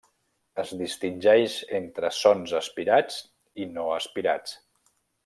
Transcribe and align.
Es 0.61 0.71
distingeix 0.79 1.57
entre 1.81 2.11
sons 2.21 2.55
aspirats 2.63 3.21
i 3.65 3.69
no 3.77 3.87
aspirats. 4.01 4.57